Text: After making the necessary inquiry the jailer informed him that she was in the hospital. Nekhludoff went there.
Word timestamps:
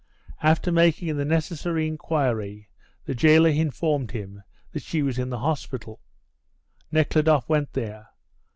After 0.41 0.71
making 0.71 1.15
the 1.15 1.25
necessary 1.25 1.85
inquiry 1.87 2.67
the 3.05 3.13
jailer 3.13 3.51
informed 3.51 4.09
him 4.09 4.41
that 4.71 4.81
she 4.81 5.03
was 5.03 5.19
in 5.19 5.29
the 5.29 5.37
hospital. 5.37 5.99
Nekhludoff 6.91 7.47
went 7.47 7.73
there. 7.73 8.07